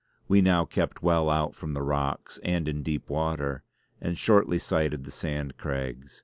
[0.27, 0.73] We kept
[1.03, 3.61] now well out from the rocks and in deep water,
[4.01, 6.19] and shortly sighted the Sand Craigs.